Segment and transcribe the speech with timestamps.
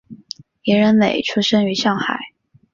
[0.63, 2.31] 严仁美出生于上海。